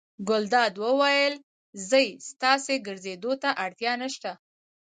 [0.27, 1.33] ګلداد وویل:
[1.89, 4.31] ځئ ستاسې ګرځېدو ته اړتیا نه شته.